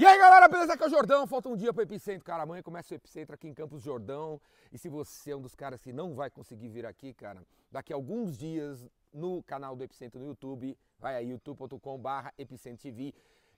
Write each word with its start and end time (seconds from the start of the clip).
E 0.00 0.06
aí 0.06 0.18
galera, 0.18 0.48
beleza? 0.48 0.72
Aqui 0.72 0.82
é 0.82 0.86
o 0.86 0.88
Jordão, 0.88 1.26
falta 1.26 1.50
um 1.50 1.54
dia 1.54 1.74
pro 1.74 1.82
Epicentro, 1.82 2.24
cara, 2.24 2.44
amanhã 2.44 2.62
começa 2.62 2.94
o 2.94 2.96
Epicentro 2.96 3.34
aqui 3.34 3.46
em 3.46 3.52
Campos 3.52 3.82
Jordão, 3.82 4.40
e 4.72 4.78
se 4.78 4.88
você 4.88 5.32
é 5.32 5.36
um 5.36 5.42
dos 5.42 5.54
caras 5.54 5.78
que 5.78 5.92
não 5.92 6.14
vai 6.14 6.30
conseguir 6.30 6.70
vir 6.70 6.86
aqui, 6.86 7.12
cara, 7.12 7.46
daqui 7.70 7.92
a 7.92 7.96
alguns 7.96 8.38
dias 8.38 8.88
no 9.12 9.42
canal 9.42 9.76
do 9.76 9.84
Epicentro 9.84 10.18
no 10.18 10.24
YouTube, 10.24 10.74
vai 10.98 11.16
aí 11.16 11.28
youtube.com 11.28 11.98
barra 11.98 12.32
Epicentro 12.38 12.90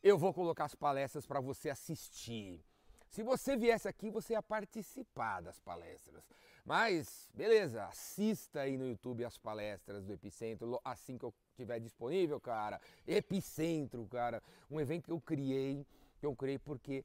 eu 0.02 0.18
vou 0.18 0.34
colocar 0.34 0.64
as 0.64 0.74
palestras 0.74 1.24
para 1.24 1.40
você 1.40 1.70
assistir. 1.70 2.60
Se 3.08 3.22
você 3.22 3.56
viesse 3.56 3.86
aqui, 3.86 4.10
você 4.10 4.32
ia 4.32 4.42
participar 4.42 5.42
das 5.42 5.60
palestras. 5.60 6.24
Mas, 6.64 7.28
beleza, 7.32 7.84
assista 7.84 8.62
aí 8.62 8.76
no 8.76 8.88
YouTube 8.88 9.24
as 9.24 9.38
palestras 9.38 10.04
do 10.04 10.12
Epicentro, 10.12 10.80
assim 10.84 11.16
que 11.16 11.24
eu 11.24 11.32
tiver 11.54 11.78
disponível, 11.78 12.40
cara. 12.40 12.80
Epicentro, 13.06 14.04
cara, 14.06 14.42
um 14.68 14.80
evento 14.80 15.04
que 15.04 15.12
eu 15.12 15.20
criei 15.20 15.86
eu 16.26 16.34
criei 16.34 16.58
porque 16.58 17.04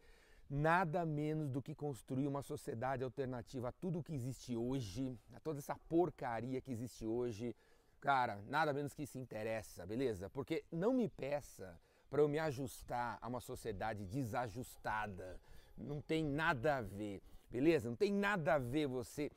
nada 0.49 1.05
menos 1.05 1.49
do 1.49 1.61
que 1.61 1.75
construir 1.75 2.27
uma 2.27 2.41
sociedade 2.41 3.03
alternativa 3.03 3.69
a 3.69 3.71
tudo 3.71 4.03
que 4.03 4.13
existe 4.13 4.55
hoje, 4.55 5.17
a 5.33 5.39
toda 5.39 5.59
essa 5.59 5.75
porcaria 5.89 6.61
que 6.61 6.71
existe 6.71 7.05
hoje. 7.05 7.55
Cara, 7.99 8.39
nada 8.47 8.73
menos 8.73 8.93
que 8.93 9.03
isso 9.03 9.17
interessa, 9.17 9.85
beleza? 9.85 10.29
Porque 10.29 10.63
não 10.71 10.93
me 10.93 11.09
peça 11.09 11.79
para 12.09 12.21
eu 12.21 12.29
me 12.29 12.39
ajustar 12.39 13.17
a 13.21 13.27
uma 13.27 13.41
sociedade 13.41 14.05
desajustada. 14.05 15.39
Não 15.77 16.01
tem 16.01 16.23
nada 16.23 16.77
a 16.77 16.81
ver, 16.81 17.21
beleza? 17.49 17.89
Não 17.89 17.95
tem 17.95 18.13
nada 18.13 18.55
a 18.55 18.59
ver 18.59 18.87
você, 18.87 19.29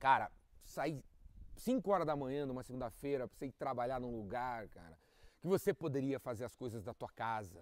cara, 0.00 0.30
sair 0.64 1.02
5 1.56 1.90
horas 1.90 2.06
da 2.06 2.16
manhã 2.16 2.46
numa 2.46 2.62
segunda-feira 2.62 3.28
para 3.28 3.36
você 3.36 3.46
ir 3.46 3.52
trabalhar 3.52 4.00
num 4.00 4.16
lugar, 4.16 4.68
cara, 4.68 4.96
que 5.40 5.46
você 5.46 5.74
poderia 5.74 6.18
fazer 6.18 6.44
as 6.44 6.56
coisas 6.56 6.82
da 6.82 6.94
tua 6.94 7.10
casa 7.10 7.60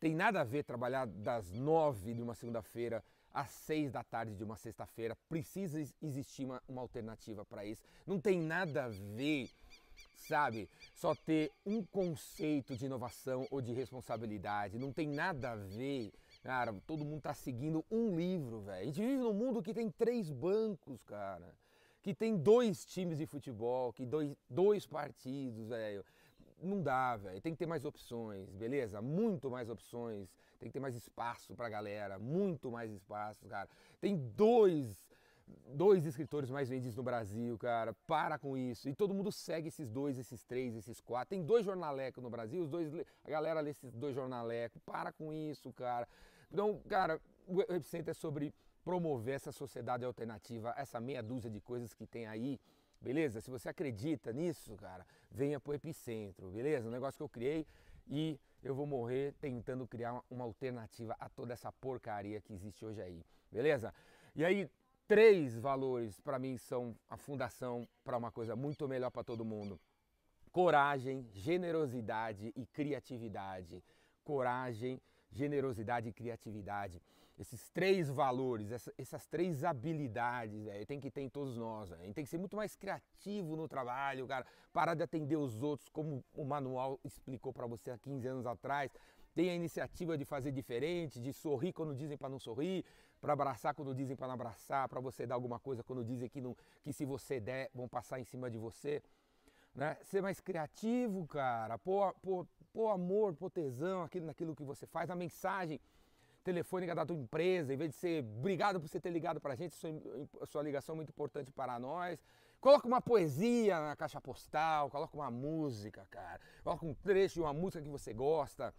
tem 0.00 0.14
nada 0.14 0.40
a 0.40 0.44
ver 0.44 0.64
trabalhar 0.64 1.06
das 1.06 1.52
nove 1.52 2.14
de 2.14 2.22
uma 2.22 2.34
segunda-feira 2.34 3.04
às 3.32 3.50
seis 3.50 3.92
da 3.92 4.02
tarde 4.02 4.34
de 4.34 4.42
uma 4.42 4.56
sexta-feira. 4.56 5.16
Precisa 5.28 5.80
existir 6.02 6.46
uma, 6.46 6.62
uma 6.66 6.80
alternativa 6.80 7.44
para 7.44 7.64
isso. 7.64 7.82
Não 8.06 8.18
tem 8.18 8.40
nada 8.40 8.86
a 8.86 8.88
ver, 8.88 9.48
sabe, 10.16 10.68
só 10.94 11.14
ter 11.14 11.52
um 11.66 11.84
conceito 11.84 12.74
de 12.74 12.86
inovação 12.86 13.46
ou 13.50 13.60
de 13.60 13.72
responsabilidade. 13.72 14.78
Não 14.78 14.90
tem 14.90 15.06
nada 15.06 15.52
a 15.52 15.56
ver. 15.56 16.12
Cara, 16.42 16.72
todo 16.86 17.04
mundo 17.04 17.20
tá 17.20 17.34
seguindo 17.34 17.84
um 17.90 18.16
livro, 18.16 18.62
velho. 18.62 18.82
A 18.82 18.84
gente 18.86 19.00
vive 19.00 19.18
num 19.18 19.34
mundo 19.34 19.62
que 19.62 19.74
tem 19.74 19.90
três 19.90 20.30
bancos, 20.30 21.02
cara. 21.04 21.54
Que 22.02 22.14
tem 22.14 22.38
dois 22.38 22.86
times 22.86 23.18
de 23.18 23.26
futebol, 23.26 23.92
que 23.92 24.06
dois, 24.06 24.34
dois 24.48 24.86
partidos, 24.86 25.68
velho 25.68 26.02
não 26.62 26.82
dá, 26.82 27.16
velho. 27.16 27.40
Tem 27.40 27.52
que 27.52 27.58
ter 27.58 27.66
mais 27.66 27.84
opções, 27.84 28.50
beleza? 28.52 29.00
Muito 29.00 29.50
mais 29.50 29.68
opções. 29.68 30.28
Tem 30.58 30.68
que 30.68 30.72
ter 30.74 30.80
mais 30.80 30.94
espaço 30.94 31.54
pra 31.54 31.68
galera, 31.68 32.18
muito 32.18 32.70
mais 32.70 32.92
espaço, 32.92 33.46
cara. 33.48 33.68
Tem 34.00 34.16
dois 34.16 35.10
dois 35.74 36.04
escritores 36.06 36.50
mais 36.50 36.68
vendidos 36.68 36.96
no 36.96 37.02
Brasil, 37.02 37.58
cara. 37.58 37.92
Para 38.06 38.38
com 38.38 38.56
isso. 38.56 38.88
E 38.88 38.94
todo 38.94 39.14
mundo 39.14 39.32
segue 39.32 39.68
esses 39.68 39.90
dois, 39.90 40.18
esses 40.18 40.44
três, 40.44 40.74
esses 40.76 41.00
quatro. 41.00 41.30
Tem 41.30 41.42
dois 41.42 41.64
jornalecos 41.64 42.22
no 42.22 42.30
Brasil, 42.30 42.62
os 42.62 42.68
dois, 42.68 42.92
a 43.24 43.30
galera 43.30 43.60
lê 43.60 43.70
esses 43.70 43.92
dois 43.92 44.14
jornalecos. 44.14 44.80
Para 44.84 45.12
com 45.12 45.32
isso, 45.32 45.72
cara. 45.72 46.06
Então, 46.52 46.80
cara, 46.88 47.20
o 47.46 47.60
Epicenter 47.62 48.10
é 48.10 48.14
sobre 48.14 48.54
promover 48.84 49.34
essa 49.34 49.52
sociedade 49.52 50.04
alternativa, 50.04 50.74
essa 50.76 51.00
meia 51.00 51.22
dúzia 51.22 51.50
de 51.50 51.60
coisas 51.60 51.92
que 51.94 52.06
tem 52.06 52.26
aí 52.26 52.58
beleza? 53.00 53.40
Se 53.40 53.50
você 53.50 53.68
acredita 53.68 54.32
nisso, 54.32 54.76
cara, 54.76 55.06
venha 55.30 55.58
pro 55.58 55.74
epicentro, 55.74 56.50
beleza? 56.50 56.88
Um 56.88 56.92
negócio 56.92 57.18
que 57.18 57.22
eu 57.22 57.28
criei 57.28 57.66
e 58.06 58.38
eu 58.62 58.74
vou 58.74 58.86
morrer 58.86 59.32
tentando 59.40 59.86
criar 59.86 60.20
uma 60.30 60.44
alternativa 60.44 61.16
a 61.18 61.28
toda 61.28 61.52
essa 61.52 61.72
porcaria 61.72 62.40
que 62.40 62.52
existe 62.52 62.84
hoje 62.84 63.00
aí, 63.00 63.24
beleza? 63.50 63.94
E 64.36 64.44
aí, 64.44 64.70
três 65.08 65.58
valores 65.58 66.20
para 66.20 66.38
mim 66.38 66.56
são 66.56 66.96
a 67.08 67.16
fundação 67.16 67.88
para 68.04 68.16
uma 68.16 68.30
coisa 68.30 68.54
muito 68.54 68.86
melhor 68.86 69.10
para 69.10 69.24
todo 69.24 69.44
mundo: 69.44 69.80
coragem, 70.52 71.26
generosidade 71.32 72.52
e 72.54 72.66
criatividade. 72.66 73.82
Coragem, 74.22 75.00
generosidade 75.30 76.08
e 76.08 76.12
criatividade. 76.12 77.00
Esses 77.38 77.70
três 77.70 78.10
valores, 78.10 78.70
essa, 78.70 78.92
essas 78.98 79.26
três 79.26 79.64
habilidades, 79.64 80.66
tem 80.86 81.00
que 81.00 81.10
ter 81.10 81.22
em 81.22 81.28
todos 81.28 81.56
nós. 81.56 81.88
Véio. 81.88 82.12
Tem 82.12 82.22
que 82.22 82.30
ser 82.30 82.36
muito 82.36 82.54
mais 82.54 82.76
criativo 82.76 83.56
no 83.56 83.66
trabalho, 83.66 84.26
cara. 84.26 84.44
Parar 84.72 84.94
de 84.94 85.02
atender 85.02 85.36
os 85.36 85.62
outros, 85.62 85.88
como 85.88 86.22
o 86.34 86.44
manual 86.44 87.00
explicou 87.02 87.52
para 87.52 87.66
você 87.66 87.90
há 87.90 87.96
15 87.98 88.28
anos 88.28 88.46
atrás. 88.46 88.92
Tem 89.34 89.48
a 89.48 89.54
iniciativa 89.54 90.18
de 90.18 90.24
fazer 90.24 90.52
diferente, 90.52 91.18
de 91.18 91.32
sorrir 91.32 91.72
quando 91.72 91.94
dizem 91.94 92.18
para 92.18 92.28
não 92.28 92.38
sorrir, 92.38 92.84
para 93.20 93.32
abraçar 93.32 93.74
quando 93.74 93.94
dizem 93.94 94.16
para 94.16 94.26
não 94.26 94.34
abraçar, 94.34 94.88
para 94.88 95.00
você 95.00 95.26
dar 95.26 95.36
alguma 95.36 95.58
coisa 95.58 95.82
quando 95.82 96.04
dizem 96.04 96.28
que, 96.28 96.40
não, 96.40 96.56
que 96.82 96.92
se 96.92 97.04
você 97.04 97.40
der, 97.40 97.70
vão 97.72 97.88
passar 97.88 98.18
em 98.18 98.24
cima 98.24 98.50
de 98.50 98.58
você. 98.58 99.02
Né? 99.74 99.96
Ser 100.02 100.20
mais 100.20 100.40
criativo, 100.40 101.26
cara. 101.26 101.78
Pôr, 101.78 102.12
pôr, 102.20 102.46
pôr 102.72 102.88
amor, 102.88 103.34
pôr 103.34 103.50
tesão 103.50 104.02
aquilo, 104.02 104.26
naquilo 104.26 104.54
que 104.54 104.62
você 104.62 104.86
faz. 104.86 105.10
A 105.10 105.16
mensagem 105.16 105.80
telefônica 106.42 106.94
da 106.94 107.04
tua 107.04 107.16
empresa, 107.16 107.72
em 107.72 107.76
vez 107.76 107.90
de 107.90 107.96
ser 107.96 108.24
obrigado 108.24 108.80
por 108.80 108.88
você 108.88 109.00
ter 109.00 109.10
ligado 109.10 109.40
para 109.40 109.52
a 109.52 109.56
gente, 109.56 109.74
sua, 109.74 109.90
sua 110.46 110.62
ligação 110.62 110.94
é 110.94 110.96
muito 110.96 111.10
importante 111.10 111.50
para 111.52 111.78
nós. 111.78 112.22
Coloca 112.60 112.86
uma 112.86 113.00
poesia 113.00 113.80
na 113.80 113.96
caixa 113.96 114.20
postal, 114.20 114.90
coloca 114.90 115.16
uma 115.16 115.30
música, 115.30 116.06
cara. 116.10 116.40
Coloca 116.62 116.84
um 116.84 116.94
trecho 116.94 117.34
de 117.34 117.40
uma 117.40 117.54
música 117.54 117.82
que 117.82 117.88
você 117.88 118.12
gosta 118.12 118.74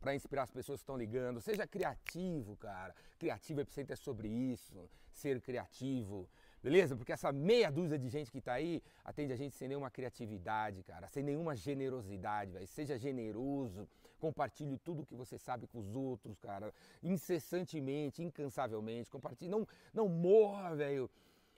para 0.00 0.14
inspirar 0.14 0.44
as 0.44 0.50
pessoas 0.50 0.80
que 0.80 0.84
estão 0.84 0.96
ligando. 0.96 1.40
Seja 1.40 1.66
criativo, 1.66 2.56
cara. 2.56 2.94
Criativo 3.18 3.60
Epicentro 3.60 3.92
é 3.92 3.96
sobre 3.96 4.28
isso, 4.28 4.88
ser 5.12 5.40
criativo. 5.40 6.28
Beleza? 6.64 6.96
Porque 6.96 7.12
essa 7.12 7.30
meia 7.30 7.70
dúzia 7.70 7.98
de 7.98 8.08
gente 8.08 8.32
que 8.32 8.38
está 8.38 8.54
aí 8.54 8.82
atende 9.04 9.34
a 9.34 9.36
gente 9.36 9.54
sem 9.54 9.68
nenhuma 9.68 9.90
criatividade, 9.90 10.82
cara, 10.82 11.06
sem 11.08 11.22
nenhuma 11.22 11.54
generosidade, 11.54 12.52
velho. 12.52 12.66
Seja 12.66 12.96
generoso, 12.96 13.86
compartilhe 14.18 14.78
tudo 14.78 15.04
que 15.04 15.14
você 15.14 15.36
sabe 15.36 15.66
com 15.66 15.78
os 15.78 15.94
outros, 15.94 16.38
cara, 16.38 16.72
incessantemente, 17.02 18.22
incansavelmente. 18.22 19.10
Compartilhe, 19.10 19.50
não, 19.50 19.68
não 19.92 20.08
morra, 20.08 20.74
velho 20.74 21.10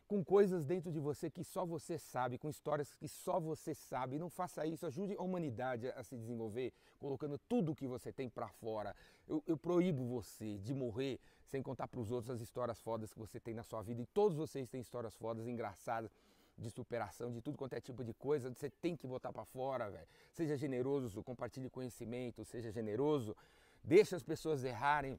com 0.06 0.24
coisas 0.24 0.64
dentro 0.64 0.92
de 0.92 1.00
você 1.00 1.28
que 1.28 1.42
só 1.42 1.66
você 1.66 1.98
sabe, 1.98 2.38
com 2.38 2.48
histórias 2.48 2.94
que 2.94 3.08
só 3.08 3.40
você 3.40 3.74
sabe. 3.74 4.18
Não 4.18 4.30
faça 4.30 4.66
isso, 4.66 4.86
ajude 4.86 5.14
a 5.16 5.22
humanidade 5.22 5.88
a 5.88 6.02
se 6.02 6.16
desenvolver, 6.16 6.72
colocando 6.98 7.38
tudo 7.38 7.74
que 7.74 7.86
você 7.86 8.12
tem 8.12 8.28
para 8.28 8.48
fora. 8.48 8.94
Eu, 9.26 9.42
eu, 9.46 9.56
proíbo 9.56 10.04
você 10.04 10.58
de 10.58 10.72
morrer 10.72 11.18
sem 11.44 11.62
contar 11.62 11.88
para 11.88 12.00
os 12.00 12.10
outros 12.10 12.30
as 12.30 12.40
histórias 12.40 12.80
fodas 12.80 13.12
que 13.12 13.18
você 13.18 13.40
tem 13.40 13.54
na 13.54 13.62
sua 13.62 13.82
vida. 13.82 14.00
E 14.00 14.06
todos 14.06 14.36
vocês 14.36 14.68
têm 14.68 14.80
histórias 14.80 15.14
fodas, 15.16 15.46
engraçadas, 15.48 16.10
de 16.58 16.70
superação, 16.70 17.30
de 17.30 17.40
tudo 17.42 17.58
quanto 17.58 17.74
é 17.74 17.80
tipo 17.80 18.02
de 18.02 18.14
coisa. 18.14 18.50
Você 18.50 18.70
tem 18.70 18.96
que 18.96 19.06
botar 19.06 19.32
para 19.32 19.44
fora, 19.44 19.90
velho. 19.90 20.06
Seja 20.32 20.56
generoso, 20.56 21.22
compartilhe 21.22 21.68
conhecimento, 21.68 22.44
seja 22.44 22.70
generoso. 22.70 23.36
Deixe 23.84 24.14
as 24.14 24.22
pessoas 24.22 24.64
errarem, 24.64 25.18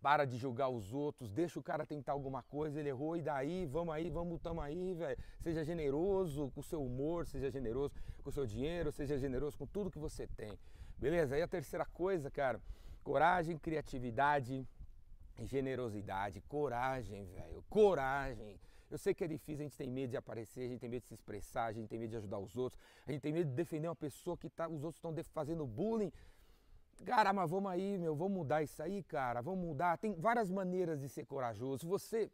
para 0.00 0.24
de 0.24 0.36
julgar 0.36 0.68
os 0.68 0.92
outros, 0.92 1.30
deixa 1.30 1.58
o 1.58 1.62
cara 1.62 1.86
tentar 1.86 2.12
alguma 2.12 2.42
coisa, 2.42 2.78
ele 2.78 2.88
errou 2.88 3.16
e 3.16 3.22
daí, 3.22 3.66
vamos 3.66 3.94
aí, 3.94 4.10
vamos, 4.10 4.40
tamo 4.40 4.60
aí, 4.60 4.94
velho. 4.94 5.18
Seja 5.40 5.64
generoso 5.64 6.50
com 6.52 6.60
o 6.60 6.62
seu 6.62 6.84
humor, 6.84 7.26
seja 7.26 7.50
generoso 7.50 7.94
com 8.22 8.30
o 8.30 8.32
seu 8.32 8.46
dinheiro, 8.46 8.92
seja 8.92 9.18
generoso 9.18 9.56
com 9.56 9.66
tudo 9.66 9.90
que 9.90 9.98
você 9.98 10.26
tem. 10.26 10.58
Beleza? 10.98 11.36
E 11.36 11.42
a 11.42 11.48
terceira 11.48 11.84
coisa, 11.84 12.30
cara, 12.30 12.60
coragem, 13.02 13.58
criatividade 13.58 14.66
e 15.38 15.46
generosidade. 15.46 16.40
Coragem, 16.42 17.24
velho. 17.26 17.62
Coragem. 17.68 18.58
Eu 18.90 18.98
sei 18.98 19.12
que 19.12 19.24
é 19.24 19.28
difícil, 19.28 19.60
a 19.60 19.68
gente 19.68 19.76
tem 19.76 19.90
medo 19.90 20.10
de 20.10 20.16
aparecer, 20.16 20.62
a 20.62 20.68
gente 20.68 20.78
tem 20.78 20.88
medo 20.88 21.02
de 21.02 21.08
se 21.08 21.14
expressar, 21.14 21.66
a 21.66 21.72
gente 21.72 21.88
tem 21.88 21.98
medo 21.98 22.10
de 22.10 22.16
ajudar 22.18 22.38
os 22.38 22.56
outros, 22.56 22.80
a 23.04 23.10
gente 23.10 23.20
tem 23.20 23.32
medo 23.32 23.50
de 23.50 23.56
defender 23.56 23.88
uma 23.88 23.96
pessoa 23.96 24.36
que 24.36 24.48
tá, 24.48 24.68
os 24.68 24.84
outros 24.84 24.96
estão 24.96 25.12
fazendo 25.32 25.66
bullying 25.66 26.12
Cara, 27.04 27.32
mas 27.32 27.50
vamos 27.50 27.70
aí, 27.70 27.98
meu, 27.98 28.16
vamos 28.16 28.38
mudar 28.38 28.62
isso 28.62 28.82
aí, 28.82 29.02
cara, 29.02 29.40
vamos 29.40 29.64
mudar. 29.64 29.98
Tem 29.98 30.14
várias 30.14 30.50
maneiras 30.50 31.00
de 31.00 31.08
ser 31.08 31.26
corajoso. 31.26 31.86
Você 31.86 32.30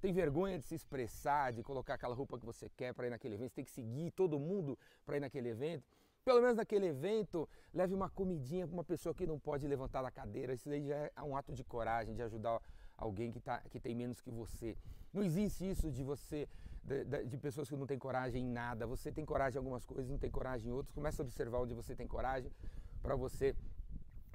tem 0.00 0.12
vergonha 0.12 0.58
de 0.58 0.66
se 0.66 0.74
expressar, 0.74 1.52
de 1.52 1.62
colocar 1.62 1.94
aquela 1.94 2.14
roupa 2.14 2.38
que 2.38 2.46
você 2.46 2.68
quer 2.70 2.94
para 2.94 3.06
ir 3.06 3.10
naquele 3.10 3.34
evento, 3.34 3.50
você 3.50 3.56
tem 3.56 3.64
que 3.64 3.70
seguir 3.70 4.10
todo 4.12 4.38
mundo 4.38 4.78
para 5.04 5.16
ir 5.16 5.20
naquele 5.20 5.48
evento. 5.48 5.84
Pelo 6.24 6.40
menos 6.40 6.56
naquele 6.56 6.86
evento, 6.86 7.48
leve 7.72 7.94
uma 7.94 8.08
comidinha 8.10 8.66
para 8.66 8.74
uma 8.74 8.84
pessoa 8.84 9.14
que 9.14 9.26
não 9.26 9.38
pode 9.38 9.66
levantar 9.66 10.02
da 10.02 10.10
cadeira. 10.10 10.52
Isso 10.52 10.68
aí 10.68 10.86
já 10.86 11.10
é 11.16 11.22
um 11.22 11.36
ato 11.36 11.52
de 11.52 11.64
coragem, 11.64 12.14
de 12.14 12.22
ajudar 12.22 12.60
alguém 12.96 13.30
que, 13.30 13.40
tá, 13.40 13.62
que 13.70 13.80
tem 13.80 13.94
menos 13.94 14.20
que 14.20 14.30
você. 14.30 14.76
Não 15.12 15.22
existe 15.22 15.68
isso 15.68 15.90
de 15.90 16.02
você, 16.02 16.46
de, 16.84 17.24
de, 17.24 17.38
pessoas 17.38 17.68
que 17.68 17.76
não 17.76 17.86
têm 17.86 17.98
coragem 17.98 18.42
em 18.44 18.46
nada. 18.46 18.86
Você 18.86 19.10
tem 19.10 19.24
coragem 19.24 19.56
em 19.56 19.58
algumas 19.58 19.86
coisas, 19.86 20.10
não 20.10 20.18
tem 20.18 20.30
coragem 20.30 20.68
em 20.68 20.72
outras. 20.72 20.94
Começa 20.94 21.22
a 21.22 21.24
observar 21.24 21.60
onde 21.60 21.72
você 21.72 21.94
tem 21.94 22.06
coragem 22.06 22.52
para 23.00 23.16
você 23.16 23.56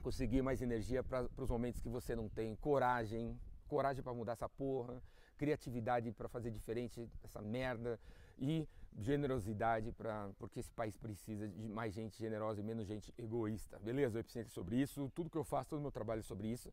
conseguir 0.04 0.42
mais 0.42 0.62
energia 0.62 1.02
para 1.02 1.28
os 1.38 1.50
momentos 1.50 1.82
que 1.82 1.90
você 1.90 2.16
não 2.16 2.28
tem, 2.28 2.56
coragem, 2.58 3.40
coragem 3.68 4.04
para 4.04 4.14
mudar 4.14 4.34
essa 4.34 4.50
porra, 4.50 5.02
criatividade 5.38 6.12
para 6.12 6.28
fazer 6.28 6.52
diferente 6.52 7.10
essa 7.24 7.42
merda 7.42 8.00
e 8.38 8.68
generosidade 9.00 9.92
para 9.94 10.30
porque 10.38 10.60
esse 10.60 10.72
país 10.72 10.96
precisa 10.96 11.48
de 11.48 11.68
mais 11.68 11.94
gente 11.94 12.18
generosa 12.20 12.60
e 12.60 12.64
menos 12.64 12.86
gente 12.86 13.14
egoísta. 13.18 13.80
Beleza? 13.80 14.18
O 14.18 14.20
Epicentro 14.20 14.54
sobre 14.54 14.76
isso, 14.76 15.10
tudo 15.16 15.30
que 15.30 15.38
eu 15.38 15.44
faço, 15.44 15.70
todo 15.72 15.80
o 15.80 15.82
meu 15.82 15.92
trabalho 15.92 16.20
é 16.20 16.24
sobre 16.24 16.48
isso. 16.50 16.72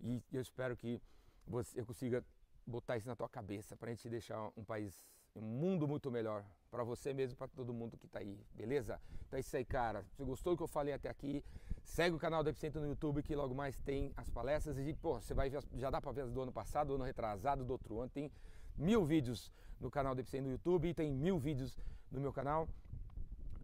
E 0.00 0.22
eu 0.32 0.40
espero 0.40 0.76
que 0.76 1.02
você 1.46 1.80
eu 1.80 1.84
consiga 1.84 2.24
botar 2.66 2.96
isso 2.96 3.08
na 3.08 3.16
tua 3.16 3.28
cabeça 3.28 3.76
para 3.76 3.90
a 3.90 3.94
gente 3.94 4.08
deixar 4.08 4.50
um 4.56 4.64
país, 4.64 4.94
um 5.38 5.46
mundo 5.46 5.86
muito 5.86 6.10
melhor 6.10 6.44
para 6.70 6.84
você 6.84 7.14
mesmo, 7.14 7.36
para 7.36 7.48
todo 7.48 7.72
mundo 7.72 7.96
que 7.96 8.06
está 8.06 8.18
aí, 8.18 8.38
beleza? 8.54 9.00
Então 9.26 9.36
é 9.36 9.40
isso 9.40 9.56
aí, 9.56 9.64
cara. 9.64 10.04
Se 10.16 10.22
gostou 10.24 10.52
do 10.52 10.56
que 10.56 10.62
eu 10.62 10.68
falei 10.68 10.92
até 10.92 11.08
aqui, 11.08 11.42
segue 11.82 12.14
o 12.14 12.18
canal 12.18 12.42
do 12.42 12.50
Epicentro 12.50 12.80
no 12.80 12.86
YouTube 12.86 13.22
que 13.22 13.34
logo 13.34 13.54
mais 13.54 13.80
tem 13.80 14.12
as 14.16 14.28
palestras 14.28 14.76
e 14.78 14.92
pô, 14.94 15.20
você 15.20 15.32
vai 15.32 15.48
ver, 15.48 15.62
já 15.74 15.90
dá 15.90 16.00
para 16.00 16.12
ver 16.12 16.22
as 16.22 16.30
do 16.30 16.42
ano 16.42 16.52
passado, 16.52 16.88
do 16.88 16.94
ano 16.96 17.04
retrasado, 17.04 17.64
do 17.64 17.72
outro 17.72 18.00
ano, 18.00 18.10
tem 18.10 18.30
mil 18.76 19.04
vídeos 19.04 19.52
no 19.80 19.90
canal 19.90 20.14
do 20.14 20.20
Epicentro 20.20 20.46
no 20.46 20.52
YouTube, 20.52 20.92
tem 20.92 21.12
mil 21.12 21.38
vídeos 21.38 21.78
no 22.10 22.20
meu 22.20 22.32
canal. 22.32 22.68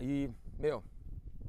E, 0.01 0.31
meu, 0.59 0.83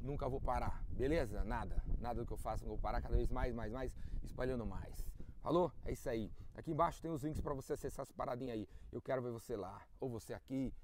nunca 0.02 0.28
vou 0.28 0.40
parar, 0.40 0.84
beleza? 0.90 1.42
Nada, 1.44 1.82
nada 2.00 2.20
do 2.20 2.26
que 2.26 2.32
eu 2.32 2.36
faço, 2.36 2.64
vou 2.66 2.78
parar 2.78 3.00
cada 3.00 3.16
vez 3.16 3.30
mais, 3.30 3.54
mais, 3.54 3.72
mais, 3.72 3.92
espalhando 4.24 4.66
mais. 4.66 5.15
Falou? 5.46 5.70
É 5.84 5.92
isso 5.92 6.10
aí. 6.10 6.28
Aqui 6.56 6.72
embaixo 6.72 7.00
tem 7.00 7.08
os 7.08 7.22
links 7.22 7.40
para 7.40 7.54
você 7.54 7.74
acessar 7.74 8.02
essa 8.02 8.12
paradinha 8.12 8.52
aí. 8.52 8.68
Eu 8.90 9.00
quero 9.00 9.22
ver 9.22 9.30
você 9.30 9.54
lá, 9.54 9.80
ou 10.00 10.10
você 10.10 10.34
aqui, 10.34 10.74